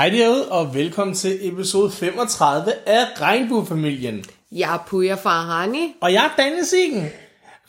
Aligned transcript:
Hej 0.00 0.08
derude, 0.08 0.48
og 0.48 0.74
velkommen 0.74 1.16
til 1.16 1.48
episode 1.48 1.90
35 1.90 2.72
af 2.86 3.20
Regnbuefamilien. 3.20 4.24
Jeg 4.52 4.74
er 4.74 4.84
Puja 4.88 5.14
Farhani. 5.14 5.94
Og 6.00 6.12
jeg 6.12 6.24
er 6.24 6.42
Daniel 6.42 6.66
Siggen. 6.66 7.06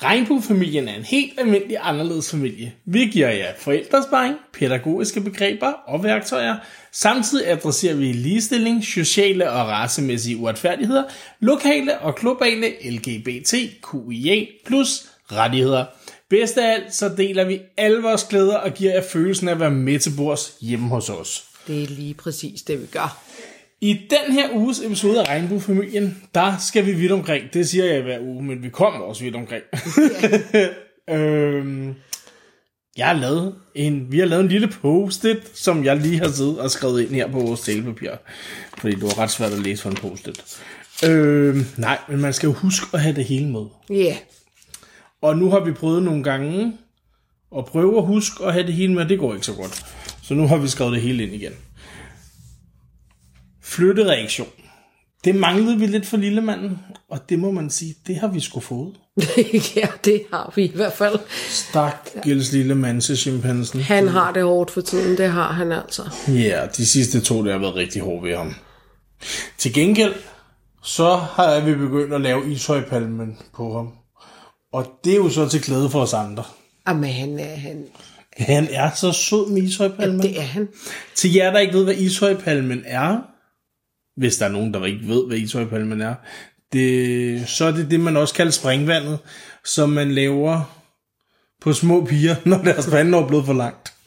Regnbuefamilien 0.04 0.88
er 0.88 0.96
en 0.96 1.04
helt 1.04 1.40
almindelig 1.40 1.78
anderledes 1.82 2.32
familie. 2.32 2.74
Vi 2.86 3.06
giver 3.06 3.30
jer 3.30 3.54
forældresparing, 3.60 4.36
pædagogiske 4.54 5.22
begreber 5.22 5.74
og 5.88 6.04
værktøjer. 6.04 6.56
Samtidig 6.92 7.52
adresserer 7.52 7.96
vi 7.96 8.06
ligestilling, 8.06 8.84
sociale 8.84 9.52
og 9.52 9.68
racemæssige 9.68 10.38
uretfærdigheder, 10.38 11.04
lokale 11.40 12.00
og 12.00 12.16
globale 12.16 12.68
LGBTQIA 12.90 14.46
plus 14.66 15.06
rettigheder. 15.32 15.86
Bedst 16.30 16.58
af 16.58 16.74
alt, 16.74 16.96
så 16.96 17.10
deler 17.18 17.44
vi 17.44 17.60
alle 17.78 18.02
vores 18.02 18.24
glæder 18.24 18.56
og 18.56 18.74
giver 18.74 18.94
jer 18.94 19.04
følelsen 19.12 19.48
af 19.48 19.52
at 19.52 19.60
være 19.60 19.72
med 19.72 20.00
til 20.00 20.14
bords 20.18 20.54
hjemme 20.62 20.88
hos 20.88 21.10
os. 21.10 21.51
Det 21.68 21.84
er 21.84 21.88
lige 21.88 22.14
præcis 22.14 22.62
det, 22.62 22.82
vi 22.82 22.86
gør. 22.86 23.24
I 23.82 23.94
den 23.94 24.34
her 24.34 24.50
uges 24.54 24.80
episode 24.80 25.22
af 25.22 25.28
Regnbuefamilien, 25.28 26.24
der 26.36 26.58
skal 26.60 26.86
vi 26.86 26.92
vidt 26.92 27.12
omkring. 27.12 27.54
Det 27.54 27.70
siger 27.70 27.86
jeg 27.86 28.02
hver 28.02 28.20
uge, 28.22 28.44
men 28.44 28.64
vi 28.64 28.70
kommer 28.70 29.00
også 29.00 29.24
vidt 29.24 29.36
omkring. 29.36 29.64
øhm, 31.18 31.96
jeg 32.98 33.08
har 33.08 33.14
lavet 33.14 33.56
en, 33.76 34.12
vi 34.12 34.20
har 34.20 34.26
lavet 34.26 34.44
en 34.44 34.50
lille 34.50 34.68
post-it, 34.68 35.58
som 35.58 35.86
jeg 35.86 35.98
lige 35.98 36.20
har 36.20 36.30
siddet 36.32 36.60
og 36.60 36.72
skrevet 36.72 37.02
ind 37.02 37.10
her 37.10 37.32
på 37.32 37.40
vores 37.40 37.62
talepapir. 37.62 38.12
Fordi 38.78 38.96
det 38.96 39.04
var 39.04 39.20
ret 39.20 39.32
svært 39.32 39.52
at 39.52 39.60
læse 39.60 39.82
for 39.82 39.90
en 39.90 39.96
post-it. 39.96 40.62
Øhm, 41.10 41.66
nej, 41.78 41.98
men 42.10 42.22
man 42.22 42.34
skal 42.34 42.48
jo 42.48 42.54
huske 42.54 42.86
at 42.94 43.02
have 43.02 43.16
det 43.16 43.26
hele 43.26 43.48
med. 43.48 43.66
Ja. 43.90 43.96
Yeah. 43.96 44.16
Og 45.22 45.38
nu 45.38 45.50
har 45.50 45.60
vi 45.60 45.72
prøvet 45.72 46.04
nogle 46.04 46.24
gange 46.24 46.78
at 47.58 47.66
prøve 47.66 47.98
at 47.98 48.06
huske 48.06 48.46
at 48.46 48.54
have 48.54 48.68
det 48.68 48.74
hele 48.74 48.94
med. 48.94 49.06
Det 49.06 49.20
går 49.20 49.34
ikke 49.34 49.46
så 49.46 49.54
godt. 49.54 49.86
Så 50.24 50.34
nu 50.34 50.48
har 50.48 50.58
vi 50.58 50.68
skrevet 50.68 50.94
det 50.94 51.02
hele 51.02 51.24
ind 51.24 51.34
igen. 51.34 51.54
Flyttereaktion. 53.62 54.48
Det 55.24 55.36
manglede 55.36 55.80
vi 55.80 55.86
lidt 55.86 56.06
for 56.06 56.18
lille 56.18 56.42
manden, 56.42 56.80
og 57.10 57.30
det 57.30 57.40
må 57.40 57.52
man 57.52 57.70
sige, 57.70 57.96
det 58.08 58.16
har 58.16 58.28
vi 58.28 58.40
sgu 58.40 58.60
fået. 58.60 58.94
ja, 59.76 59.88
det 60.06 60.24
har 60.32 60.54
vi 60.56 60.64
i 60.64 60.72
hvert 60.76 60.94
fald. 60.94 61.20
Stakkels 61.50 62.52
lille 62.52 62.76
mand 62.76 63.02
til 63.02 63.18
chimpansen. 63.18 63.82
Han 63.82 64.08
har 64.08 64.32
det 64.32 64.44
hårdt 64.44 64.72
for 64.72 64.82
tiden, 64.82 65.18
det 65.18 65.28
har 65.30 65.52
han 65.52 65.72
altså. 65.72 66.10
Ja, 66.28 66.68
de 66.78 66.86
sidste 66.86 67.22
to, 67.22 67.46
der 67.46 67.52
har 67.52 67.60
været 67.60 67.76
rigtig 67.76 68.02
hårde 68.02 68.24
ved 68.24 68.38
ham. 68.38 68.56
Til 69.58 69.74
gengæld, 69.74 70.14
så 70.84 71.16
har 71.16 71.60
vi 71.60 71.76
begyndt 71.76 72.14
at 72.14 72.22
lave 72.22 72.52
ishøjpalmen 72.52 73.38
på 73.56 73.78
ham. 73.78 73.94
Og 74.74 74.88
det 75.04 75.14
er 75.14 75.18
jo 75.18 75.30
så 75.30 75.50
til 75.50 75.62
glæde 75.62 75.90
for 75.90 76.02
os 76.02 76.14
andre. 76.14 76.44
Jamen, 76.88 77.10
han 77.10 77.40
han, 77.40 77.86
Han 78.38 78.68
er 78.72 78.92
så 78.96 79.12
sød 79.12 79.50
med 79.50 79.62
ishøjpalmen. 79.62 80.22
det 80.22 80.40
er 80.40 80.44
han. 80.44 80.68
Til 81.16 81.34
jer, 81.34 81.52
der 81.52 81.60
ikke 81.60 81.74
ved, 81.74 81.84
hvad 81.84 81.96
ishøjpalmen 81.96 82.84
er, 82.86 83.20
hvis 84.18 84.38
der 84.38 84.46
er 84.46 84.50
nogen, 84.50 84.74
der 84.74 84.86
ikke 84.86 85.08
ved, 85.08 85.28
hvad 85.28 85.38
ishøjpalmen 85.38 86.02
er, 86.02 86.16
det, 86.74 87.50
så 87.50 87.66
er 87.66 87.72
det 87.72 87.92
det, 87.92 88.00
man 88.00 88.18
også 88.18 88.34
kalder 88.34 88.52
springvandet, 88.52 89.20
som 89.66 89.90
man 89.90 90.12
laver 90.12 90.82
på 91.62 91.74
små 91.74 92.06
piger, 92.06 92.36
når 92.50 92.58
deres 92.58 92.92
vand 92.92 93.16
er 93.16 93.28
blevet 93.28 93.46
for 93.46 93.54
langt. 93.54 93.94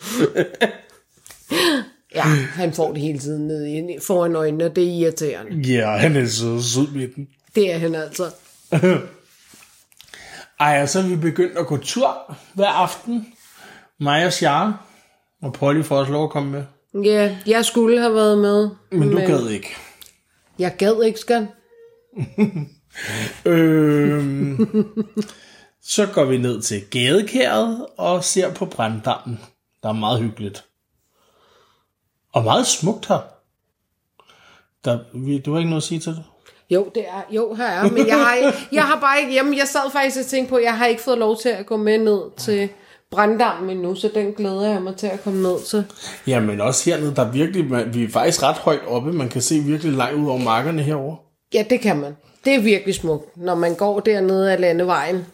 Ja, 2.14 2.22
han 2.55 2.72
får 2.72 2.92
det 2.92 3.02
hele 3.02 3.19
tiden 3.19 3.47
ned 3.47 3.67
i, 3.67 3.98
foran 4.02 4.36
øjnene, 4.36 4.64
og 4.64 4.77
det 4.77 4.84
er 4.84 4.92
irriterende. 4.92 5.69
Ja, 5.72 5.91
han 5.91 6.17
er 6.17 6.27
så 6.27 6.62
sød 6.62 6.89
med 6.89 7.08
den. 7.17 7.28
Det 7.55 7.72
er 7.72 7.78
han 7.78 7.95
altså. 7.95 8.30
Ej, 10.61 10.83
og 10.83 10.89
så 10.89 10.98
er 10.98 11.02
vi 11.02 11.17
begyndt 11.17 11.58
at 11.58 11.67
gå 11.67 11.77
tur 11.77 12.36
hver 12.55 12.67
aften. 12.67 13.27
Mig 14.00 14.27
og 14.27 14.33
Char. 14.33 14.87
Og 15.42 15.53
Polly 15.53 15.83
får 15.83 15.98
også 15.98 16.12
lov 16.12 16.25
at 16.25 16.31
komme 16.31 16.50
med. 16.50 16.64
Ja, 17.05 17.37
jeg 17.47 17.64
skulle 17.64 18.01
have 18.01 18.14
været 18.14 18.39
med. 18.39 18.70
Men 18.91 19.11
du 19.11 19.17
gad 19.17 19.48
ikke. 19.48 19.77
Jeg 20.58 20.74
gad 20.79 21.02
ikke, 21.02 21.19
skal. 21.19 21.48
Øhm, 23.45 24.69
så 25.83 26.07
går 26.14 26.24
vi 26.24 26.39
ned 26.39 26.63
til 26.63 26.83
gadekæret 26.91 27.86
og 27.96 28.24
ser 28.24 28.55
på 28.55 28.67
branddammen. 28.67 29.41
Der 29.83 29.89
er 29.89 29.92
meget 29.92 30.20
hyggeligt. 30.20 30.64
Og 32.33 32.45
meget 32.45 32.67
smukt 32.67 33.07
her. 33.07 33.20
Der, 34.85 34.98
du 35.45 35.52
har 35.52 35.58
ikke 35.58 35.70
noget 35.70 35.83
at 35.83 35.86
sige 35.86 36.01
til 36.01 36.13
det? 36.13 36.24
Jo, 36.70 36.90
det 36.95 37.08
er, 37.08 37.23
jo, 37.30 37.55
her 37.55 37.67
er, 37.67 37.90
men 37.90 38.07
jeg 38.07 38.17
har, 38.17 38.55
jeg 38.73 38.85
har 38.85 39.01
bare 39.01 39.20
ikke, 39.20 39.35
jamen 39.35 39.58
jeg 39.58 39.69
sad 39.69 39.90
faktisk 39.92 40.19
og 40.19 40.27
tænkte 40.27 40.51
på, 40.51 40.58
jeg 40.58 40.79
har 40.79 40.86
ikke 40.86 41.02
fået 41.02 41.19
lov 41.19 41.36
til 41.40 41.48
at 41.48 41.67
gå 41.67 41.77
med 41.77 41.98
ned 41.98 42.20
til 42.36 42.69
branddammen 43.14 43.70
endnu, 43.70 43.95
så 43.95 44.11
den 44.14 44.33
glæder 44.33 44.73
jeg 44.73 44.83
mig 44.83 44.97
til 44.97 45.07
at 45.07 45.23
komme 45.25 45.42
ned 45.42 45.64
til. 45.67 45.85
Jamen 46.27 46.61
også 46.61 46.91
hernede, 46.91 47.14
der 47.17 47.23
er 47.27 47.30
virkelig, 47.30 47.95
vi 47.95 48.05
er 48.05 48.08
faktisk 48.08 48.42
ret 48.42 48.57
højt 48.57 48.86
oppe. 48.86 49.13
Man 49.13 49.29
kan 49.29 49.42
se 49.42 49.61
virkelig 49.61 49.92
langt 49.92 50.20
ud 50.20 50.29
over 50.29 50.39
markerne 50.39 50.83
herover. 50.83 51.17
Ja, 51.55 51.64
det 51.70 51.80
kan 51.80 51.97
man. 51.97 52.17
Det 52.45 52.55
er 52.55 52.61
virkelig 52.61 52.95
smukt, 52.95 53.36
når 53.36 53.55
man 53.55 53.75
går 53.75 54.01
dernede 54.01 54.52
af 54.52 54.61
landevejen 54.61 55.27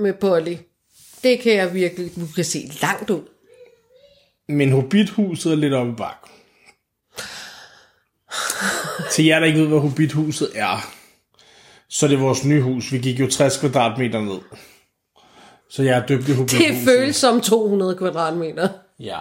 med 0.00 0.12
Polly. 0.12 0.56
Det 1.22 1.40
kan 1.40 1.52
jeg 1.52 1.74
virkelig, 1.74 2.10
du 2.16 2.26
kan 2.34 2.44
se 2.44 2.70
langt 2.82 3.10
ud. 3.10 3.20
Men 4.48 4.72
Hobbithuset 4.72 5.52
er 5.52 5.56
lidt 5.56 5.74
oppe 5.74 5.96
bak. 5.96 6.28
Til 9.12 9.24
jer, 9.24 9.38
der 9.38 9.46
ikke 9.46 9.60
ved, 9.60 9.68
hvad 9.68 9.78
Hobbithuset 9.78 10.50
er, 10.54 10.92
så 11.88 12.06
er 12.06 12.10
det 12.10 12.20
vores 12.20 12.44
nye 12.44 12.62
hus. 12.62 12.92
Vi 12.92 12.98
gik 12.98 13.20
jo 13.20 13.26
60 13.30 13.56
kvadratmeter 13.56 14.20
ned. 14.20 14.38
Så 15.70 15.82
jeg 15.82 15.98
er 15.98 16.06
døbt 16.06 16.28
i. 16.28 16.32
Det 16.32 16.76
føles 16.84 17.16
som 17.16 17.40
200 17.40 17.94
kvadratmeter. 17.94 18.68
Ja. 19.00 19.18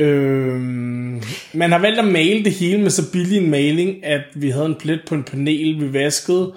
Øhm, 0.00 1.22
man 1.54 1.72
har 1.72 1.78
valgt 1.78 1.98
at 1.98 2.04
male 2.04 2.44
det 2.44 2.52
hele 2.52 2.82
med 2.82 2.90
så 2.90 3.12
billig 3.12 3.38
en 3.38 3.50
maling, 3.50 4.04
at 4.04 4.22
vi 4.34 4.50
havde 4.50 4.66
en 4.66 4.74
plet 4.74 5.00
på 5.06 5.14
en 5.14 5.24
panel, 5.24 5.80
vi 5.80 5.92
vaskede, 5.92 6.54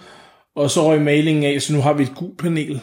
og 0.56 0.72
så 0.72 0.83
røg 0.83 1.01
malingen 1.01 1.44
af, 1.44 1.62
så 1.62 1.73
nu 1.73 1.81
har 1.81 1.94
vi 1.94 2.03
et 2.03 2.16
gult 2.16 2.38
panel. 2.38 2.81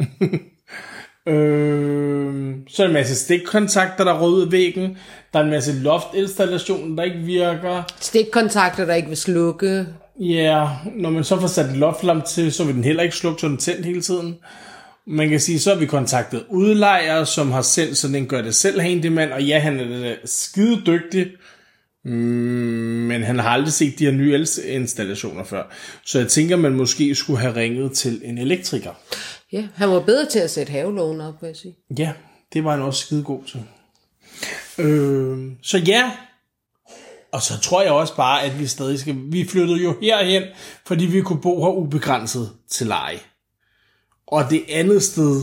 øhm, 1.28 2.68
så 2.68 2.82
er 2.82 2.86
der 2.86 2.88
en 2.88 2.92
masse 2.92 3.14
stikkontakter, 3.14 4.04
der 4.04 4.14
er 4.14 4.20
røde 4.20 4.52
væggen. 4.52 4.98
Der 5.32 5.38
er 5.38 5.44
en 5.44 5.50
masse 5.50 5.72
loftinstallationer, 5.72 6.96
der 6.96 7.02
ikke 7.02 7.18
virker. 7.18 7.82
Stikkontakter, 8.00 8.84
der 8.84 8.94
ikke 8.94 9.08
vil 9.08 9.16
slukke. 9.16 9.86
Ja, 10.20 10.68
når 10.94 11.10
man 11.10 11.24
så 11.24 11.40
får 11.40 11.46
sat 11.46 11.70
en 11.70 11.76
loftlampe 11.76 12.26
til, 12.26 12.52
så 12.52 12.64
vil 12.64 12.74
den 12.74 12.84
heller 12.84 13.02
ikke 13.02 13.16
slukke, 13.16 13.40
så 13.40 13.48
den 13.48 13.56
tændt 13.56 13.86
hele 13.86 14.00
tiden. 14.00 14.36
Man 15.06 15.28
kan 15.28 15.40
sige, 15.40 15.60
så 15.60 15.72
har 15.72 15.78
vi 15.78 15.86
kontaktet 15.86 16.44
udlejere, 16.48 17.26
som 17.26 17.50
har 17.50 17.62
sendt 17.62 17.96
sådan 17.96 18.14
en 18.14 18.26
gør 18.26 18.42
det 18.42 18.54
selv 18.54 18.80
handyman, 18.80 19.32
og 19.32 19.44
ja, 19.44 19.58
han 19.58 19.80
er 19.80 20.14
skide 20.24 20.82
dygtig, 20.86 21.26
mm, 22.04 22.10
men 22.10 23.22
han 23.22 23.38
har 23.38 23.48
aldrig 23.48 23.72
set 23.72 23.98
de 23.98 24.04
her 24.04 24.12
nye 24.12 24.34
elinstallationer 24.34 25.44
før. 25.44 25.62
Så 26.04 26.18
jeg 26.18 26.28
tænker, 26.28 26.56
man 26.56 26.72
måske 26.72 27.14
skulle 27.14 27.40
have 27.40 27.54
ringet 27.56 27.92
til 27.92 28.20
en 28.24 28.38
elektriker. 28.38 28.92
Ja, 29.52 29.68
han 29.74 29.90
var 29.90 30.00
bedre 30.00 30.26
til 30.26 30.38
at 30.38 30.50
sætte 30.50 30.70
havelågen 30.70 31.20
op, 31.20 31.34
vil 31.40 31.48
jeg 31.48 31.56
sige. 31.56 31.76
Ja, 31.98 32.12
det 32.52 32.64
var 32.64 32.70
han 32.70 32.82
også 32.82 33.00
skide 33.00 33.22
god 33.22 33.40
til. 33.44 33.62
Øh, 34.78 35.52
så 35.62 35.78
ja, 35.78 36.10
og 37.32 37.42
så 37.42 37.60
tror 37.60 37.82
jeg 37.82 37.92
også 37.92 38.16
bare, 38.16 38.42
at 38.42 38.58
vi 38.58 38.66
stadig 38.66 38.98
skal... 38.98 39.16
Vi 39.16 39.48
flyttede 39.48 39.82
jo 39.82 39.96
herhen, 40.00 40.42
fordi 40.86 41.06
vi 41.06 41.20
kunne 41.20 41.40
bo 41.40 41.64
her 41.64 41.72
ubegrænset 41.72 42.50
til 42.70 42.86
leje. 42.86 43.18
Og 44.26 44.50
det 44.50 44.64
andet 44.68 45.02
sted, 45.02 45.42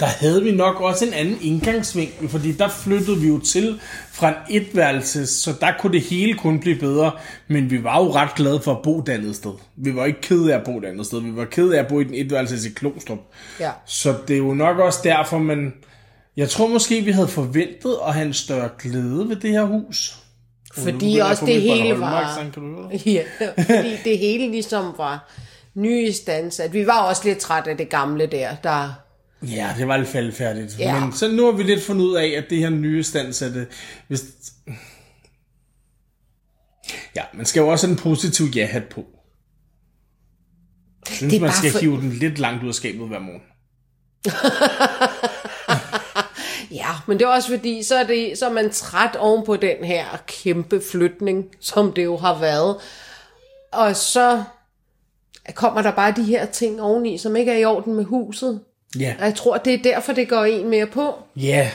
der 0.00 0.06
havde 0.06 0.42
vi 0.42 0.50
nok 0.50 0.80
også 0.80 1.06
en 1.06 1.12
anden 1.12 1.38
indgangsvinkel, 1.42 2.28
fordi 2.28 2.52
der 2.52 2.68
flyttede 2.68 3.20
vi 3.20 3.28
jo 3.28 3.38
til 3.38 3.80
fra 4.12 4.28
en 4.28 4.34
etværelse, 4.50 5.26
så 5.26 5.54
der 5.60 5.72
kunne 5.80 5.92
det 5.92 6.02
hele 6.02 6.34
kun 6.34 6.60
blive 6.60 6.78
bedre, 6.78 7.12
men 7.48 7.70
vi 7.70 7.84
var 7.84 8.04
jo 8.04 8.12
ret 8.12 8.34
glade 8.34 8.60
for 8.60 8.72
at 8.72 8.82
bo 8.82 8.98
et 8.98 9.08
andet 9.08 9.36
sted. 9.36 9.52
Vi 9.76 9.96
var 9.96 10.04
ikke 10.04 10.20
kede 10.20 10.54
af 10.54 10.58
at 10.58 10.64
bo 10.64 10.78
et 10.78 10.84
andet 10.84 11.06
sted, 11.06 11.20
vi 11.20 11.36
var 11.36 11.44
kede 11.44 11.76
af 11.76 11.82
at 11.82 11.88
bo 11.88 12.00
i 12.00 12.04
den 12.04 12.14
etværelse 12.14 12.68
i 12.68 12.72
Klostrup. 12.72 13.18
Ja. 13.60 13.70
Så 13.86 14.14
det 14.28 14.34
er 14.34 14.38
jo 14.38 14.54
nok 14.54 14.78
også 14.78 15.00
derfor, 15.04 15.38
men 15.38 15.72
jeg 16.36 16.50
tror 16.50 16.66
måske, 16.66 17.00
vi 17.00 17.10
havde 17.10 17.28
forventet 17.28 17.96
at 18.06 18.14
have 18.14 18.26
en 18.26 18.32
større 18.32 18.68
glæde 18.78 19.28
ved 19.28 19.36
det 19.36 19.50
her 19.50 19.64
hus. 19.64 20.16
Fordi 20.74 21.18
også 21.18 21.46
det 21.46 21.62
hele 21.62 22.00
var... 22.00 22.44
Ja, 23.06 23.22
fordi 23.56 23.96
det 24.04 24.18
hele 24.18 24.50
ligesom 24.50 24.94
var 24.98 25.30
nyistandsat. 25.74 26.72
Vi 26.72 26.86
var 26.86 27.02
også 27.02 27.22
lidt 27.24 27.38
trætte 27.38 27.70
af 27.70 27.76
det 27.76 27.88
gamle 27.88 28.26
der, 28.26 28.54
der... 28.64 28.92
Ja, 29.42 29.74
det 29.78 29.88
var 29.88 29.96
lidt 29.96 30.08
faldfærdigt. 30.08 30.78
Ja. 30.78 31.00
Men 31.00 31.12
så 31.12 31.28
nu 31.28 31.44
har 31.44 31.52
vi 31.52 31.62
lidt 31.62 31.82
fundet 31.82 32.04
ud 32.04 32.16
af, 32.16 32.26
at 32.26 32.44
det 32.50 32.58
her 32.58 32.70
nye 32.70 33.02
standsatte... 33.04 33.66
Hvis... 34.08 34.24
Ja, 37.16 37.22
man 37.34 37.46
skal 37.46 37.60
jo 37.60 37.68
også 37.68 37.86
have 37.86 37.92
en 37.92 37.98
positiv 38.02 38.46
ja-hat 38.46 38.84
på. 38.84 39.04
Jeg 41.08 41.16
synes, 41.16 41.32
Det 41.32 41.42
man 41.42 41.52
skal 41.52 41.70
for- 41.72 41.78
hive 41.78 41.96
den 41.96 42.10
lidt 42.12 42.38
langt 42.38 42.62
ud 42.62 42.68
af 42.68 42.74
skabet 42.74 43.08
hver 43.08 43.18
morgen. 43.18 43.42
Ja, 46.70 46.88
men 47.08 47.18
det 47.18 47.24
er 47.24 47.28
også 47.28 47.48
fordi, 47.56 47.82
så 47.82 47.96
er, 47.96 48.04
det, 48.06 48.38
så 48.38 48.46
er 48.46 48.52
man 48.52 48.70
træt 48.70 49.16
oven 49.16 49.46
på 49.46 49.56
den 49.56 49.84
her 49.84 50.04
kæmpe 50.26 50.82
flytning, 50.92 51.44
som 51.60 51.92
det 51.92 52.04
jo 52.04 52.16
har 52.16 52.38
været. 52.38 52.76
Og 53.72 53.96
så 53.96 54.44
kommer 55.54 55.82
der 55.82 55.90
bare 55.90 56.12
de 56.16 56.22
her 56.22 56.46
ting 56.46 56.82
oveni, 56.82 57.18
som 57.18 57.36
ikke 57.36 57.52
er 57.52 57.58
i 57.58 57.64
orden 57.64 57.94
med 57.94 58.04
huset. 58.04 58.60
Ja. 58.98 59.14
Og 59.18 59.24
jeg 59.24 59.34
tror, 59.34 59.56
det 59.56 59.74
er 59.74 59.82
derfor, 59.82 60.12
det 60.12 60.28
går 60.28 60.44
en 60.44 60.68
mere 60.68 60.86
på. 60.86 61.14
Ja. 61.36 61.70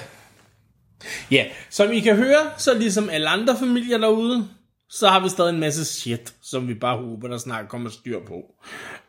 Ja, 1.32 1.46
som 1.70 1.92
I 1.92 2.00
kan 2.00 2.16
høre, 2.16 2.52
så 2.58 2.74
ligesom 2.74 3.10
alle 3.10 3.30
andre 3.30 3.58
familier 3.58 3.98
derude, 3.98 4.48
så 4.90 5.08
har 5.08 5.20
vi 5.20 5.30
stadig 5.30 5.54
en 5.54 5.60
masse 5.60 5.86
shit, 5.86 6.34
som 6.42 6.68
vi 6.68 6.74
bare 6.74 6.98
håber, 6.98 7.28
der 7.28 7.38
snart 7.38 7.70
kommer 7.70 7.90
styr 7.90 8.20
på. 8.28 8.42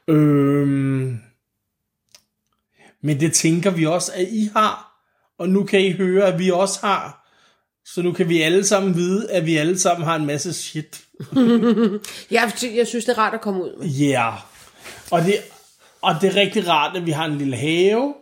Øhm, 0.09 1.19
men 3.03 3.21
det 3.21 3.33
tænker 3.33 3.71
vi 3.71 3.87
også, 3.87 4.13
at 4.15 4.29
I 4.31 4.51
har. 4.57 4.89
Og 5.39 5.49
nu 5.49 5.65
kan 5.65 5.81
I 5.81 5.93
høre, 5.93 6.27
at 6.27 6.39
vi 6.39 6.51
også 6.51 6.87
har. 6.87 7.18
Så 7.95 8.03
nu 8.03 8.13
kan 8.13 8.29
vi 8.29 8.43
alle 8.43 8.65
sammen 8.65 8.95
vide, 8.95 9.31
at 9.31 9.47
vi 9.47 9.57
alle 9.57 9.79
sammen 9.79 10.05
har 10.07 10.17
en 10.17 10.27
masse 10.27 10.53
shit. 10.53 11.05
Jeg, 12.31 12.53
jeg 12.63 12.87
synes, 12.87 13.05
det 13.05 13.13
er 13.13 13.19
rart 13.19 13.35
at 13.35 13.41
komme 13.41 13.63
ud 13.63 13.77
med. 13.79 13.87
Ja. 13.87 14.29
Yeah. 14.29 14.39
Og 15.11 15.23
det, 15.23 15.35
og 16.03 16.15
det 16.21 16.29
er 16.29 16.37
rigtig 16.37 16.69
rart, 16.69 16.97
at 16.97 17.07
vi 17.07 17.11
har 17.11 17.25
en 17.25 17.39
lille 17.39 17.57
have. 17.57 18.15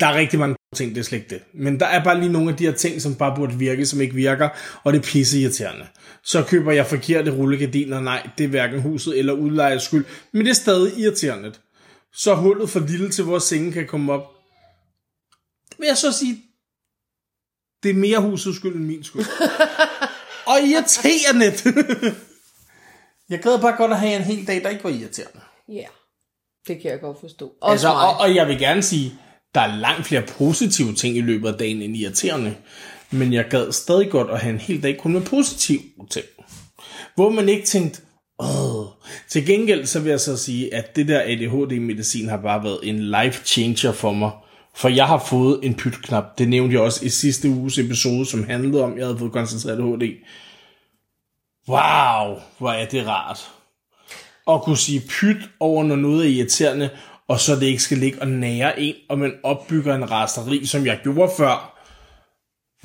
Der 0.00 0.06
er 0.06 0.14
rigtig 0.14 0.38
mange 0.38 0.56
ting, 0.76 0.94
det 0.94 1.00
er 1.00 1.04
slet 1.04 1.18
ikke 1.18 1.30
det. 1.30 1.42
Men 1.54 1.80
der 1.80 1.86
er 1.86 2.04
bare 2.04 2.20
lige 2.20 2.32
nogle 2.32 2.50
af 2.50 2.56
de 2.56 2.64
her 2.64 2.72
ting, 2.72 3.02
som 3.02 3.14
bare 3.14 3.36
burde 3.36 3.54
virke, 3.54 3.86
som 3.86 4.00
ikke 4.00 4.14
virker, 4.14 4.48
og 4.84 4.92
det 4.92 4.98
er 4.98 5.02
pisse 5.02 5.40
irriterende. 5.40 5.86
Så 6.24 6.44
køber 6.44 6.72
jeg 6.72 6.86
forkerte 6.86 7.30
rullegardiner, 7.30 8.00
nej, 8.00 8.30
det 8.38 8.44
er 8.44 8.48
hverken 8.48 8.80
huset 8.80 9.18
eller 9.18 9.32
udlejers 9.32 9.82
skyld, 9.82 10.04
men 10.32 10.44
det 10.44 10.50
er 10.50 10.54
stadig 10.54 10.98
irriterende. 10.98 11.52
Så 12.12 12.34
hullet 12.34 12.70
for 12.70 12.80
lille 12.80 13.10
til, 13.10 13.24
hvor 13.24 13.38
sengen 13.38 13.72
kan 13.72 13.86
komme 13.86 14.12
op. 14.12 14.32
Vil 15.78 15.86
jeg 15.86 15.96
så 15.96 16.12
sige, 16.12 16.42
det 17.82 17.90
er 17.90 17.94
mere 17.94 18.18
husets 18.20 18.56
skyld 18.56 18.74
end 18.74 18.84
min 18.84 19.04
skyld. 19.04 19.24
og 20.46 20.58
irriterende. 20.62 21.46
jeg 23.30 23.38
gad 23.42 23.58
bare 23.60 23.76
godt 23.76 23.92
at 23.92 24.00
have 24.00 24.16
en 24.16 24.22
hel 24.22 24.46
dag, 24.46 24.62
der 24.62 24.68
ikke 24.68 24.84
var 24.84 24.90
irriterende. 24.90 25.40
Ja, 25.68 25.84
det 26.68 26.82
kan 26.82 26.90
jeg 26.90 27.00
godt 27.00 27.20
forstå. 27.20 27.52
Også 27.60 27.72
Altså, 27.72 27.88
mig. 27.88 28.06
og, 28.08 28.16
og 28.16 28.34
jeg 28.34 28.48
vil 28.48 28.58
gerne 28.58 28.82
sige, 28.82 29.14
der 29.54 29.60
er 29.60 29.76
langt 29.76 30.06
flere 30.06 30.22
positive 30.22 30.94
ting 30.94 31.16
i 31.16 31.20
løbet 31.20 31.48
af 31.48 31.54
dagen 31.58 31.82
end 31.82 31.96
irriterende. 31.96 32.56
Men 33.10 33.32
jeg 33.32 33.44
gad 33.50 33.72
stadig 33.72 34.10
godt 34.10 34.30
at 34.30 34.40
have 34.40 34.52
en 34.54 34.60
hel 34.60 34.82
dag 34.82 34.98
kun 34.98 35.12
med 35.12 35.22
positive 35.22 35.80
ting. 36.10 36.26
Hvor 37.14 37.30
man 37.30 37.48
ikke 37.48 37.66
tænkte, 37.66 38.02
Åh. 38.38 38.86
Til 39.28 39.46
gengæld 39.46 39.86
så 39.86 40.00
vil 40.00 40.10
jeg 40.10 40.20
så 40.20 40.36
sige, 40.36 40.74
at 40.74 40.96
det 40.96 41.08
der 41.08 41.20
ADHD-medicin 41.20 42.28
har 42.28 42.36
bare 42.36 42.64
været 42.64 42.78
en 42.82 42.98
life 43.00 43.44
changer 43.44 43.92
for 43.92 44.12
mig. 44.12 44.30
For 44.80 44.88
jeg 44.88 45.06
har 45.06 45.18
fået 45.18 45.60
en 45.62 45.74
pytknap. 45.74 46.38
Det 46.38 46.48
nævnte 46.48 46.74
jeg 46.74 46.82
også 46.82 47.04
i 47.04 47.08
sidste 47.08 47.48
uges 47.48 47.78
episode, 47.78 48.26
som 48.26 48.44
handlede 48.44 48.84
om, 48.84 48.92
at 48.92 48.98
jeg 48.98 49.06
havde 49.06 49.18
fået 49.18 49.32
koncentreret 49.32 49.78
ADHD. 49.78 50.16
Wow, 51.68 52.40
hvor 52.58 52.70
er 52.70 52.86
det 52.86 53.06
rart. 53.06 53.50
At 54.48 54.62
kunne 54.62 54.76
sige 54.76 55.02
pyt 55.08 55.36
over, 55.60 55.84
når 55.84 55.96
noget 55.96 56.26
er 56.26 56.30
irriterende, 56.30 56.90
og 57.28 57.40
så 57.40 57.54
det 57.54 57.62
ikke 57.62 57.82
skal 57.82 57.98
ligge 57.98 58.20
og 58.20 58.28
nære 58.28 58.80
en, 58.80 58.94
og 59.08 59.18
man 59.18 59.32
opbygger 59.42 59.94
en 59.94 60.10
rasteri, 60.10 60.66
som 60.66 60.86
jeg 60.86 61.00
gjorde 61.02 61.32
før. 61.36 61.80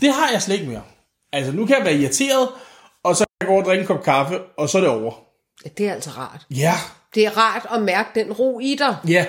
Det 0.01 0.13
har 0.13 0.31
jeg 0.31 0.41
slet 0.41 0.55
ikke 0.55 0.67
mere. 0.71 0.83
Altså, 1.33 1.51
nu 1.51 1.65
kan 1.65 1.77
jeg 1.77 1.85
være 1.85 1.95
irriteret, 1.95 2.49
og 3.03 3.15
så 3.15 3.25
kan 3.25 3.47
jeg 3.47 3.47
gå 3.47 3.59
og 3.59 3.65
drikke 3.65 3.81
en 3.81 3.87
kop 3.87 4.03
kaffe, 4.03 4.39
og 4.57 4.69
så 4.69 4.77
er 4.77 4.81
det 4.81 4.89
over. 4.89 5.13
Det 5.77 5.87
er 5.87 5.93
altså 5.93 6.09
rart. 6.09 6.45
Ja, 6.49 6.73
Det 7.15 7.25
er 7.25 7.37
rart 7.37 7.65
at 7.73 7.81
mærke 7.81 8.09
den 8.15 8.33
ro 8.33 8.59
i 8.59 8.75
dig, 8.79 8.97
ja, 9.07 9.25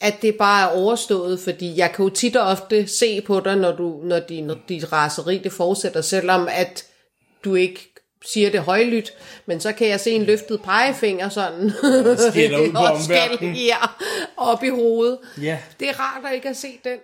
at 0.00 0.22
det 0.22 0.34
bare 0.36 0.70
er 0.70 0.76
overstået, 0.76 1.40
fordi 1.40 1.76
jeg 1.76 1.92
kan 1.92 2.04
jo 2.04 2.10
tit 2.10 2.36
og 2.36 2.46
ofte 2.46 2.86
se 2.86 3.20
på 3.20 3.40
dig, 3.40 3.56
når, 3.56 3.72
du, 3.72 4.00
når 4.04 4.18
din, 4.18 4.50
dit 4.68 4.92
raseri 4.92 5.38
det 5.38 5.52
fortsætter, 5.52 6.00
selvom 6.00 6.48
at 6.50 6.84
du 7.44 7.54
ikke 7.54 7.94
siger 8.32 8.50
det 8.50 8.60
højlydt, 8.60 9.12
men 9.46 9.60
så 9.60 9.72
kan 9.72 9.88
jeg 9.88 10.00
se 10.00 10.10
en 10.10 10.22
løftet 10.22 10.62
pegefinger 10.62 11.28
sådan, 11.28 11.70
skælder 12.30 12.58
ud 12.66 12.72
på 12.72 12.78
omverdenen. 12.78 13.54
ja, 13.54 13.76
op 14.36 14.64
i 14.64 14.68
hovedet. 14.68 15.18
ja. 15.42 15.58
Det 15.80 15.88
er 15.88 16.00
rart 16.00 16.24
at 16.26 16.34
ikke 16.34 16.48
at 16.48 16.56
se 16.56 16.68
den. 16.84 16.98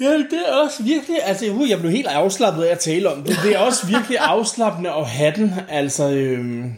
Ja, 0.00 0.12
det 0.12 0.42
er 0.48 0.52
også 0.52 0.82
virkelig, 0.82 1.16
altså 1.22 1.50
uh, 1.50 1.70
jeg 1.70 1.78
blev 1.78 1.90
helt 1.90 2.06
afslappet 2.06 2.62
af 2.62 2.72
at 2.72 2.78
tale 2.78 3.10
om 3.12 3.22
det. 3.22 3.36
Det 3.44 3.54
er 3.54 3.58
også 3.58 3.86
virkelig 3.86 4.18
afslappende 4.34 4.90
at 4.90 5.06
have 5.06 5.32
den, 5.36 5.54
altså 5.68 6.10
øhm, 6.10 6.72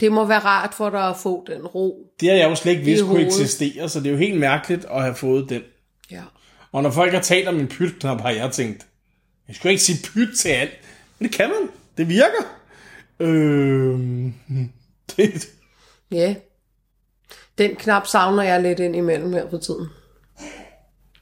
Det 0.00 0.12
må 0.12 0.24
være 0.24 0.38
rart 0.38 0.74
for 0.74 0.90
dig 0.90 1.08
at 1.08 1.16
få 1.16 1.44
den 1.46 1.66
ro. 1.66 2.06
det 2.20 2.28
har 2.28 2.36
jeg 2.36 2.50
jo 2.50 2.54
slet 2.54 2.72
ikke 2.72 2.84
vidst 2.84 3.04
kunne 3.04 3.26
eksistere, 3.26 3.88
så 3.88 3.98
det 4.00 4.06
er 4.06 4.10
jo 4.10 4.16
helt 4.16 4.40
mærkeligt 4.40 4.84
at 4.90 5.02
have 5.02 5.14
fået 5.14 5.48
den. 5.48 5.62
Ja. 6.10 6.22
Og 6.72 6.82
når 6.82 6.90
folk 6.90 7.12
har 7.12 7.20
talt 7.20 7.48
om 7.48 7.58
en 7.60 7.68
pytknap, 7.68 8.20
har 8.20 8.30
jeg 8.30 8.52
tænkt, 8.52 8.86
jeg 9.48 9.56
skulle 9.56 9.72
ikke 9.72 9.82
sige 9.82 9.98
pyt 10.14 10.28
til 10.38 10.48
alt. 10.48 10.72
Men 11.18 11.28
det 11.28 11.36
kan 11.36 11.48
man. 11.48 11.68
Det 11.96 12.08
virker. 12.08 12.44
Øhm, 13.20 14.34
det, 15.16 15.48
Ja. 16.10 16.34
Den 17.58 17.76
knap 17.76 18.06
savner 18.06 18.42
jeg 18.42 18.62
lidt 18.62 18.80
ind 18.80 18.96
imellem 18.96 19.32
her 19.32 19.46
på 19.50 19.58
tiden. 19.58 19.86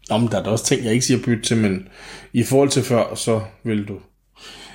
Nå, 0.09 0.17
men 0.19 0.29
der 0.31 0.39
er 0.39 0.43
da 0.43 0.51
også 0.51 0.65
ting, 0.65 0.85
jeg 0.85 0.93
ikke 0.93 1.05
siger 1.05 1.23
pyt 1.23 1.45
til, 1.45 1.57
men 1.57 1.89
i 2.33 2.45
forhold 2.45 2.69
til 2.69 2.83
før, 2.83 3.15
så 3.15 3.41
vil 3.63 3.89
du 3.89 4.01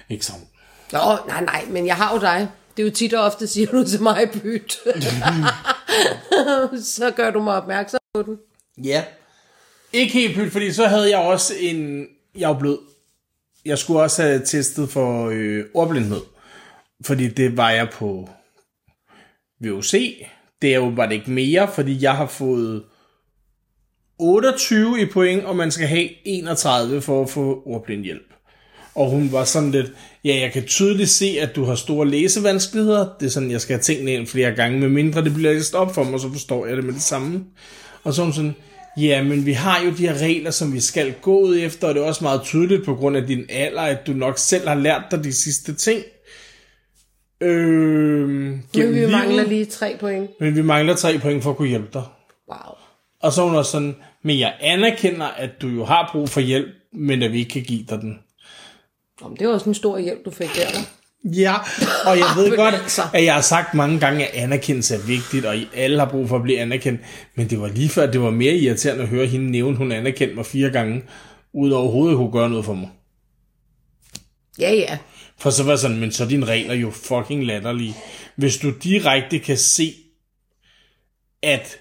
ikke 0.09 0.25
savne. 0.25 0.43
Nå, 0.91 0.99
nej, 1.27 1.43
nej, 1.43 1.65
men 1.69 1.87
jeg 1.87 1.95
har 1.95 2.13
jo 2.13 2.21
dig. 2.21 2.47
Det 2.77 2.83
er 2.83 2.87
jo 2.87 2.93
tit 2.93 3.13
og 3.13 3.23
ofte, 3.23 3.47
siger 3.47 3.67
du 3.67 3.83
til 3.83 4.01
mig, 4.01 4.29
byt. 4.43 4.79
så 6.97 7.11
gør 7.15 7.31
du 7.31 7.41
mig 7.41 7.55
opmærksom 7.55 7.99
på 8.13 8.21
den. 8.21 8.37
Ja. 8.83 9.03
Ikke 9.93 10.13
helt 10.13 10.35
pyt, 10.35 10.51
fordi 10.51 10.71
så 10.71 10.87
havde 10.87 11.09
jeg 11.09 11.19
også 11.19 11.53
en... 11.59 12.07
Jeg 12.37 12.49
var 12.49 12.59
blød. 12.59 12.77
Jeg 13.65 13.77
skulle 13.77 13.99
også 13.99 14.21
have 14.21 14.45
testet 14.45 14.89
for 14.89 15.29
øh, 15.29 15.65
ordblindhed. 15.73 16.21
Fordi 17.05 17.27
det 17.27 17.57
var 17.57 17.69
jeg 17.69 17.89
på 17.89 18.29
VUC. 19.59 19.91
Det 20.61 20.73
er 20.73 20.75
jo 20.75 20.93
bare 20.95 21.13
ikke 21.13 21.31
mere, 21.31 21.71
fordi 21.73 22.03
jeg 22.03 22.15
har 22.15 22.27
fået 22.27 22.83
28 24.19 25.01
i 25.01 25.05
point, 25.05 25.45
og 25.45 25.55
man 25.55 25.71
skal 25.71 25.87
have 25.87 26.09
31 26.25 27.01
for 27.01 27.23
at 27.23 27.29
få 27.29 27.63
ordblindhjælp. 27.65 28.34
Og 28.95 29.09
hun 29.09 29.31
var 29.31 29.43
sådan 29.43 29.71
lidt, 29.71 29.91
ja, 30.23 30.39
jeg 30.41 30.51
kan 30.51 30.63
tydeligt 30.63 31.09
se, 31.09 31.37
at 31.41 31.55
du 31.55 31.63
har 31.63 31.75
store 31.75 32.07
læsevanskeligheder. 32.07 33.07
Det 33.19 33.25
er 33.25 33.29
sådan, 33.29 33.51
jeg 33.51 33.61
skal 33.61 33.73
have 33.75 33.81
tingene 33.81 34.13
ind 34.13 34.27
flere 34.27 34.51
gange, 34.51 34.79
med 34.79 34.89
mindre 34.89 35.23
det 35.23 35.33
bliver 35.33 35.53
læst 35.53 35.75
op 35.75 35.95
for 35.95 36.03
mig, 36.03 36.19
så 36.19 36.31
forstår 36.31 36.65
jeg 36.65 36.77
det 36.77 36.85
med 36.85 36.93
det 36.93 37.01
samme. 37.01 37.43
Og 38.03 38.13
så 38.13 38.23
hun 38.23 38.33
sådan, 38.33 38.55
ja, 38.97 39.23
men 39.23 39.45
vi 39.45 39.53
har 39.53 39.81
jo 39.85 39.89
de 39.91 40.07
her 40.07 40.21
regler, 40.21 40.51
som 40.51 40.73
vi 40.73 40.79
skal 40.79 41.13
gå 41.21 41.39
ud 41.39 41.57
efter, 41.59 41.87
og 41.87 41.95
det 41.95 42.01
er 42.01 42.05
også 42.07 42.23
meget 42.23 42.41
tydeligt 42.41 42.85
på 42.85 42.95
grund 42.95 43.17
af 43.17 43.27
din 43.27 43.45
alder, 43.49 43.81
at 43.81 44.07
du 44.07 44.11
nok 44.13 44.37
selv 44.37 44.67
har 44.67 44.75
lært 44.75 45.03
dig 45.11 45.23
de 45.23 45.33
sidste 45.33 45.73
ting. 45.73 46.03
Øh, 47.41 48.29
Men 48.29 48.61
vi 48.73 49.11
mangler 49.11 49.43
lige 49.47 49.65
tre 49.65 49.97
point. 49.99 50.29
men 50.39 50.55
vi 50.55 50.61
mangler 50.61 50.95
tre 50.95 51.19
point 51.19 51.43
for 51.43 51.49
at 51.51 51.57
kunne 51.57 51.67
hjælpe 51.67 51.89
dig. 51.93 52.03
Wow. 52.49 52.75
Og 53.21 53.31
så 53.31 53.41
er 53.41 53.45
hun 53.45 53.55
også 53.55 53.71
sådan, 53.71 53.95
men 54.23 54.39
jeg 54.39 54.53
anerkender, 54.59 55.25
at 55.25 55.49
du 55.61 55.67
jo 55.67 55.85
har 55.85 56.09
brug 56.11 56.29
for 56.29 56.41
hjælp, 56.41 56.67
men 56.93 57.23
at 57.23 57.31
vi 57.31 57.39
ikke 57.39 57.51
kan 57.51 57.61
give 57.63 57.85
dig 57.89 58.01
den. 58.01 58.19
Jamen, 59.21 59.37
det 59.37 59.47
var 59.47 59.53
også 59.53 59.69
en 59.69 59.75
stor 59.75 59.97
hjælp, 59.97 60.25
du 60.25 60.31
fik 60.31 60.49
der. 60.55 60.67
Ja, 61.23 61.55
og 62.05 62.17
jeg 62.17 62.25
ved 62.37 62.55
godt, 62.55 62.75
altså. 62.75 63.01
at 63.13 63.23
jeg 63.23 63.33
har 63.33 63.41
sagt 63.41 63.73
mange 63.73 63.99
gange, 63.99 64.27
at 64.27 64.43
anerkendelse 64.43 64.95
er 64.95 64.99
vigtigt, 64.99 65.45
og 65.45 65.57
I 65.57 65.67
alle 65.75 65.99
har 65.99 66.09
brug 66.09 66.29
for 66.29 66.35
at 66.35 66.43
blive 66.43 66.59
anerkendt. 66.59 67.01
Men 67.35 67.49
det 67.49 67.61
var 67.61 67.67
lige 67.67 67.89
før, 67.89 68.03
at 68.03 68.13
det 68.13 68.21
var 68.21 68.31
mere 68.31 68.53
irriterende 68.53 69.03
at 69.03 69.09
høre 69.09 69.25
hende 69.25 69.51
nævne, 69.51 69.77
hun 69.77 69.91
anerkendte 69.91 70.35
mig 70.35 70.45
fire 70.45 70.69
gange, 70.69 71.03
uden 71.53 71.73
overhovedet 71.73 72.13
at 72.13 72.17
kunne 72.17 72.31
gøre 72.31 72.49
noget 72.49 72.65
for 72.65 72.73
mig. 72.73 72.89
Ja, 74.59 74.73
ja. 74.73 74.97
For 75.37 75.49
så 75.49 75.63
var 75.63 75.75
sådan, 75.75 75.99
men 75.99 76.11
så 76.11 76.23
er 76.23 76.27
dine 76.27 76.45
regler 76.45 76.73
jo 76.73 76.91
fucking 76.91 77.45
latterlige. 77.45 77.95
Hvis 78.35 78.57
du 78.57 78.69
direkte 78.83 79.39
kan 79.39 79.57
se, 79.57 79.93
at 81.43 81.77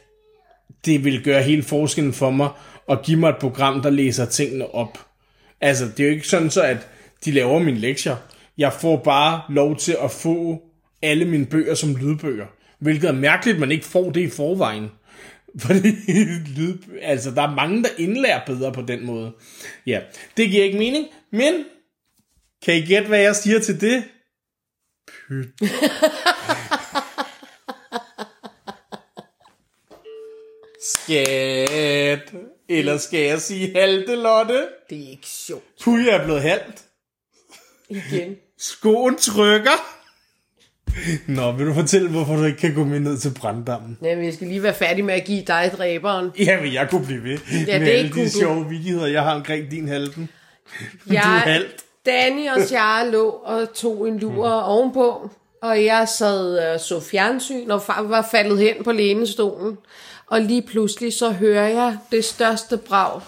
det 0.84 1.04
vil 1.04 1.24
gøre 1.24 1.42
hele 1.42 1.62
forskellen 1.62 2.12
for 2.12 2.30
mig, 2.30 2.48
og 2.86 3.02
give 3.02 3.18
mig 3.18 3.28
et 3.28 3.38
program, 3.40 3.82
der 3.82 3.90
læser 3.90 4.24
tingene 4.24 4.74
op. 4.74 4.98
Altså, 5.60 5.84
det 5.84 6.00
er 6.00 6.04
jo 6.04 6.14
ikke 6.14 6.28
sådan 6.28 6.50
så, 6.50 6.62
at 6.62 6.88
de 7.24 7.30
laver 7.30 7.58
mine 7.58 7.78
lektier. 7.78 8.16
Jeg 8.58 8.72
får 8.72 8.96
bare 8.96 9.42
lov 9.48 9.76
til 9.76 9.96
at 10.02 10.10
få 10.10 10.62
alle 11.02 11.24
mine 11.24 11.46
bøger 11.46 11.74
som 11.74 11.96
lydbøger. 11.96 12.46
Hvilket 12.78 13.08
er 13.08 13.12
mærkeligt, 13.12 13.54
at 13.54 13.60
man 13.60 13.72
ikke 13.72 13.84
får 13.84 14.10
det 14.10 14.20
i 14.20 14.30
forvejen. 14.30 14.90
Fordi 15.64 15.88
lyd, 16.56 16.78
altså, 17.02 17.30
der 17.30 17.42
er 17.42 17.54
mange, 17.54 17.82
der 17.82 17.88
indlærer 17.98 18.44
bedre 18.46 18.72
på 18.72 18.82
den 18.82 19.06
måde. 19.06 19.32
Ja, 19.86 20.00
det 20.36 20.50
giver 20.50 20.64
ikke 20.64 20.78
mening, 20.78 21.06
men 21.32 21.64
kan 22.64 22.76
I 22.76 22.80
gætte, 22.80 23.08
hvad 23.08 23.20
jeg 23.20 23.36
siger 23.36 23.60
til 23.60 23.80
det? 23.80 24.04
Pyt. 25.28 25.46
Skat. 30.94 32.34
Eller 32.68 32.96
skal 32.96 33.20
jeg 33.20 33.40
sige 33.40 33.72
halte, 33.74 34.14
Lotte? 34.14 34.68
Det 34.90 35.04
er 35.04 35.10
ikke 35.10 35.26
sjovt. 35.26 35.64
Puh, 35.84 36.04
jeg 36.06 36.14
er 36.14 36.24
blevet 36.24 36.42
halvt. 36.42 36.84
Igen. 37.88 38.36
Skoen 38.58 39.16
trykker. 39.16 39.70
Nå, 41.26 41.52
vil 41.52 41.66
du 41.66 41.74
fortælle, 41.74 42.10
hvorfor 42.10 42.36
du 42.36 42.44
ikke 42.44 42.58
kan 42.58 42.74
gå 42.74 42.84
med 42.84 43.00
ned 43.00 43.18
til 43.18 43.32
branddammen? 43.40 43.98
Jamen, 44.02 44.24
jeg 44.24 44.34
skal 44.34 44.46
lige 44.46 44.62
være 44.62 44.74
færdig 44.74 45.04
med 45.04 45.14
at 45.14 45.24
give 45.24 45.42
dig 45.46 45.70
dræberen. 45.78 46.30
Jamen, 46.38 46.72
jeg 46.74 46.90
kunne 46.90 47.04
blive 47.06 47.22
ved 47.24 47.38
Ja, 47.66 47.78
med 47.78 47.86
det 47.86 47.92
alle 47.92 48.10
de 48.12 48.24
du. 48.24 48.30
sjove 48.30 48.68
vidigheder, 48.68 49.06
jeg 49.06 49.22
har 49.22 49.34
omkring 49.34 49.70
din 49.70 49.88
halten. 49.88 50.28
Du 51.08 51.12
Jeg, 51.12 51.22
halvt. 51.22 51.84
Danny 52.06 52.48
og 52.48 52.72
jeg 52.72 53.08
lå 53.12 53.28
og 53.28 53.74
tog 53.74 54.08
en 54.08 54.18
lur 54.18 54.48
ovenpå, 54.48 55.30
og 55.62 55.84
jeg 55.84 56.08
sad 56.08 56.58
og 56.58 56.80
så 56.80 57.00
fjernsyn, 57.00 57.70
og 57.70 57.82
far 57.82 58.02
var 58.02 58.28
faldet 58.30 58.58
hen 58.58 58.74
på 58.84 58.92
lænestolen. 58.92 59.78
Og 60.26 60.40
lige 60.40 60.62
pludselig 60.62 61.12
så 61.12 61.30
hører 61.30 61.68
jeg 61.68 61.96
det 62.12 62.24
største 62.24 62.76
brag. 62.76 63.20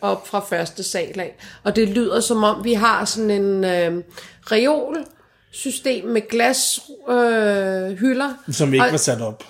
Op 0.00 0.28
fra 0.28 0.40
første 0.40 0.82
sal 0.82 1.20
af. 1.20 1.36
Og 1.64 1.76
det 1.76 1.88
lyder 1.88 2.20
som 2.20 2.44
om, 2.44 2.64
vi 2.64 2.72
har 2.72 3.04
sådan 3.04 3.30
en 3.30 3.64
øh, 3.64 4.04
reol 4.52 4.96
system 5.52 6.04
med 6.04 6.28
glashylder. 6.28 7.88
Øh, 7.90 7.98
hylder. 7.98 8.34
Som 8.52 8.74
ikke 8.74 8.84
Og- 8.86 8.90
var 8.90 8.96
sat 8.98 9.20
op. 9.20 9.44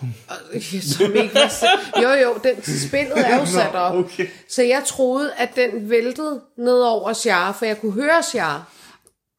som 0.83 1.15
ikke 1.15 1.35
var 1.35 1.49
sat. 1.49 1.69
Jo, 2.03 2.09
jo, 2.11 2.35
den, 2.45 2.63
spillet 2.89 3.13
er 3.31 3.39
jo 3.41 3.47
sat 3.61 3.75
op. 3.75 3.95
okay. 3.97 4.27
Så 4.49 4.63
jeg 4.63 4.83
troede, 4.87 5.33
at 5.37 5.57
den 5.57 5.91
væltede 5.91 6.41
ned 6.59 6.81
over 6.81 7.13
Char, 7.13 7.53
for 7.53 7.65
jeg 7.67 7.81
kunne 7.81 7.93
høre 7.93 8.23
Char. 8.23 8.73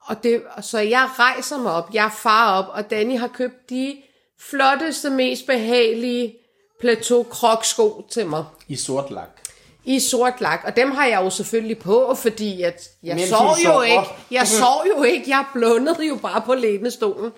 Og 0.01 0.23
det, 0.23 0.41
så 0.61 0.79
jeg 0.79 1.09
rejser 1.19 1.57
mig 1.57 1.71
op, 1.71 1.89
jeg 1.93 2.11
far 2.17 2.57
op, 2.57 2.65
og 2.73 2.89
Danny 2.91 3.19
har 3.19 3.27
købt 3.27 3.69
de 3.69 3.95
flotteste, 4.49 5.09
mest 5.09 5.45
behagelige 5.47 6.33
plateau 6.79 7.23
kroksko 7.23 8.05
til 8.11 8.25
mig 8.27 8.43
I 8.67 8.75
sort 8.75 9.11
lak. 9.11 9.29
I 9.85 9.99
sort 9.99 10.41
lak, 10.41 10.61
og 10.65 10.75
dem 10.75 10.91
har 10.91 11.05
jeg 11.05 11.21
jo 11.23 11.29
selvfølgelig 11.29 11.77
på, 11.77 12.15
fordi 12.17 12.61
at 12.61 12.89
jeg 13.03 13.15
Mens 13.15 13.29
sov 13.29 13.47
jo 13.47 13.55
sover. 13.63 13.83
ikke. 13.83 14.03
Jeg 14.31 14.47
sov 14.47 14.83
jo 14.97 15.03
ikke, 15.03 15.29
jeg 15.29 15.45
blundede 15.53 16.07
jo 16.07 16.15
bare 16.15 16.41
på 16.41 16.53
lænestolen. 16.53 17.31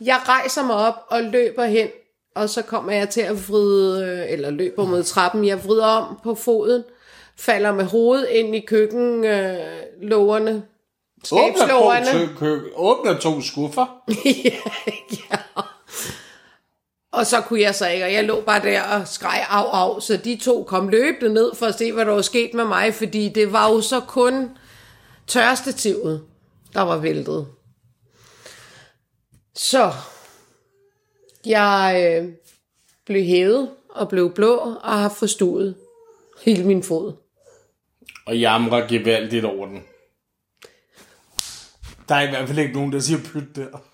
Jeg 0.00 0.20
rejser 0.28 0.64
mig 0.64 0.76
op 0.76 0.94
og 1.08 1.22
løber 1.22 1.64
hen, 1.64 1.88
og 2.36 2.48
så 2.48 2.62
kommer 2.62 2.92
jeg 2.92 3.08
til 3.08 3.20
at 3.20 3.48
vride, 3.48 4.04
øh, 4.06 4.32
eller 4.32 4.50
løber 4.50 4.84
mod 4.86 5.02
trappen, 5.02 5.46
jeg 5.46 5.64
vrider 5.64 5.86
om 5.86 6.18
på 6.24 6.34
foden, 6.34 6.84
falder 7.36 7.72
med 7.74 7.84
hovedet 7.84 8.28
ind 8.28 8.56
i 8.56 8.60
køkkenlågerne, 8.60 10.62
skabslågerne. 11.24 12.06
Åbner 12.10 12.26
to, 12.26 12.32
kø, 12.38 12.60
åbner 12.76 13.18
to 13.18 13.40
skuffer. 13.40 14.02
ja, 14.44 14.50
ja. 15.30 15.36
Og 17.18 17.26
så 17.26 17.40
kunne 17.40 17.60
jeg 17.60 17.74
så 17.74 17.88
ikke, 17.88 18.04
og 18.04 18.12
jeg 18.12 18.24
lå 18.24 18.40
bare 18.40 18.62
der 18.62 18.82
og 18.82 19.08
skreg 19.08 19.46
af, 19.50 19.62
af, 19.72 20.02
så 20.02 20.16
de 20.16 20.36
to 20.36 20.62
kom 20.62 20.88
løbende 20.88 21.34
ned 21.34 21.54
for 21.54 21.66
at 21.66 21.78
se, 21.78 21.92
hvad 21.92 22.06
der 22.06 22.12
var 22.12 22.22
sket 22.22 22.54
med 22.54 22.64
mig, 22.64 22.94
fordi 22.94 23.28
det 23.28 23.52
var 23.52 23.70
jo 23.70 23.80
så 23.80 24.00
kun 24.00 24.50
tørstativet, 25.26 26.24
der 26.74 26.80
var 26.80 26.96
væltet. 26.96 27.46
Så 29.54 29.92
jeg 31.46 32.18
øh, 32.22 32.28
blev 33.06 33.24
hævet 33.24 33.70
og 33.88 34.08
blev 34.08 34.34
blå 34.34 34.56
og 34.82 34.98
har 34.98 35.08
forstået 35.08 35.74
hele 36.44 36.64
min 36.64 36.82
fod. 36.82 37.12
Og 38.26 38.38
jamrer 38.38 38.88
gevaldigt 38.88 39.44
over 39.44 39.66
den. 39.66 39.82
Der 42.08 42.14
er 42.14 42.22
i 42.22 42.30
hvert 42.30 42.48
fald 42.48 42.58
ikke 42.58 42.74
nogen, 42.74 42.92
der 42.92 43.00
siger 43.00 43.20
pyt 43.32 43.56
der. 43.56 43.87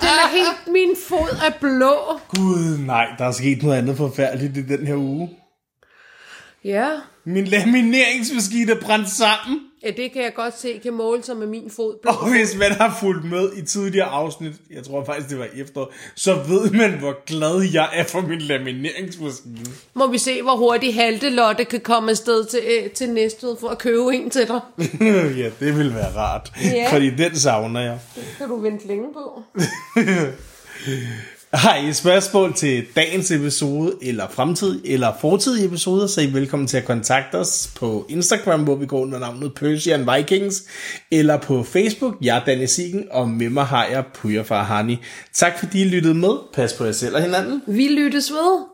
Den 0.00 0.14
er 0.24 0.30
helt, 0.30 0.72
min 0.72 0.96
fod 1.08 1.36
er 1.46 1.50
blå. 1.60 2.20
Gud, 2.28 2.78
nej, 2.86 3.06
der 3.18 3.24
er 3.24 3.32
sket 3.32 3.62
noget 3.62 3.78
andet 3.78 3.96
forfærdeligt 3.96 4.56
i 4.56 4.62
den 4.62 4.86
her 4.86 4.94
uge. 4.96 5.30
Ja, 6.64 6.88
Min 7.24 7.44
lamineringsmaskine 7.44 8.72
er 8.72 8.80
brændt 8.80 9.10
sammen. 9.10 9.60
Ja 9.86 9.90
det 10.02 10.12
kan 10.12 10.22
jeg 10.22 10.34
godt 10.34 10.58
se 10.58 10.80
kan 10.82 10.92
måle 10.92 11.22
sig 11.22 11.36
med 11.36 11.46
min 11.46 11.70
fod. 11.76 11.94
Og 12.06 12.30
hvis 12.30 12.56
man 12.58 12.72
har 12.72 12.96
fulgt 13.00 13.24
med 13.24 13.52
i 13.56 13.62
tidligere 13.62 14.06
afsnit, 14.06 14.52
jeg 14.70 14.84
tror 14.84 15.04
faktisk 15.04 15.30
det 15.30 15.38
var 15.38 15.48
efter, 15.54 15.86
så 16.14 16.34
ved 16.34 16.70
man, 16.70 16.98
hvor 16.98 17.24
glad 17.26 17.70
jeg 17.72 17.88
er 17.92 18.04
for 18.04 18.20
min 18.20 18.38
lamineringsmaskine. 18.38 19.66
Må 19.94 20.06
vi 20.06 20.18
se, 20.18 20.42
hvor 20.42 20.56
hurtigt 20.56 20.94
Halte 20.94 21.30
Lotte 21.30 21.64
kan 21.64 21.80
komme 21.80 22.10
afsted 22.10 22.44
til, 22.44 22.60
øh, 22.66 22.90
til 22.90 23.10
Næstved 23.10 23.56
for 23.60 23.68
at 23.68 23.78
købe 23.78 24.14
en 24.14 24.30
til 24.30 24.48
dig. 24.48 24.60
ja, 25.42 25.50
det 25.60 25.78
vil 25.78 25.94
være 25.94 26.16
rart. 26.16 26.52
Ja. 26.64 26.88
Fordi 26.92 27.10
den 27.10 27.36
savner 27.36 27.80
jeg. 27.80 27.98
Kan 28.38 28.48
du 28.48 28.56
vente 28.56 28.86
længe 28.86 29.06
på? 29.12 29.42
Har 31.52 31.76
I 31.76 31.88
et 31.88 31.96
spørgsmål 31.96 32.54
til 32.54 32.84
dagens 32.96 33.30
episode, 33.30 33.92
eller 34.02 34.28
fremtid, 34.30 34.80
eller 34.84 35.12
fortidige 35.20 35.66
episoder, 35.66 36.06
så 36.06 36.20
er 36.20 36.24
I 36.24 36.32
velkommen 36.32 36.68
til 36.68 36.76
at 36.76 36.84
kontakte 36.84 37.34
os 37.34 37.70
på 37.76 38.06
Instagram, 38.08 38.64
hvor 38.64 38.74
vi 38.74 38.86
går 38.86 39.00
under 39.00 39.18
navnet 39.18 39.54
Persian 39.54 40.08
Vikings, 40.16 40.64
eller 41.10 41.36
på 41.36 41.62
Facebook, 41.62 42.14
jeg 42.22 42.36
er 42.36 42.44
Danny 42.44 42.66
Siegen, 42.66 43.04
og 43.10 43.28
med 43.28 43.48
mig 43.48 43.64
har 43.64 43.86
jeg 43.86 44.04
Puja 44.14 44.42
Farhani. 44.42 44.98
Tak 45.34 45.58
fordi 45.58 45.82
I 45.82 45.84
lyttede 45.84 46.14
med. 46.14 46.30
Pas 46.54 46.72
på 46.72 46.84
jer 46.84 46.92
selv 46.92 47.14
og 47.14 47.22
hinanden. 47.22 47.62
Vi 47.66 47.88
lyttes 47.88 48.32
ved. 48.32 48.64